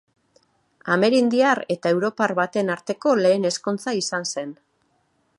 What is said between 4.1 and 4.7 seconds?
zen.